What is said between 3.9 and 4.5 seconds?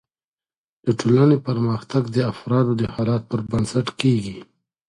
کیږي.